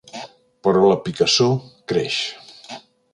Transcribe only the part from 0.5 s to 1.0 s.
Però la